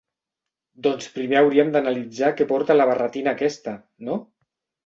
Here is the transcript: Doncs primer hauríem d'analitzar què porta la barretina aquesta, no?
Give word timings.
Doncs 0.87 1.09
primer 1.17 1.37
hauríem 1.41 1.69
d'analitzar 1.75 2.31
què 2.39 2.49
porta 2.53 2.79
la 2.79 2.91
barretina 2.93 3.37
aquesta, 3.39 3.79
no? 4.09 4.19